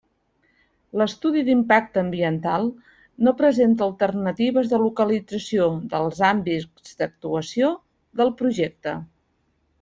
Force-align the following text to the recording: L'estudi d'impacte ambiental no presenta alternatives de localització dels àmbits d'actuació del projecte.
L'estudi 1.01 1.41
d'impacte 1.49 2.01
ambiental 2.01 2.65
no 3.27 3.33
presenta 3.41 3.85
alternatives 3.89 4.73
de 4.73 4.81
localització 4.85 5.69
dels 5.93 6.25
àmbits 6.31 6.99
d'actuació 7.03 7.71
del 8.23 8.35
projecte. 8.43 8.99